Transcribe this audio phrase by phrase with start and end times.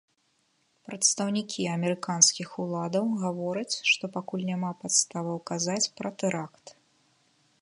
[0.87, 6.65] Прадстаўнікі амерыканскіх уладаў гавораць, што пакуль няма падставаў казаць пра тэракт.